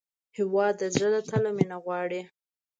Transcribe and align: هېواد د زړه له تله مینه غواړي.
هېواد 0.37 0.73
د 0.81 0.83
زړه 0.95 1.07
له 1.15 1.21
تله 1.29 1.49
مینه 1.57 1.77
غواړي. 1.83 2.21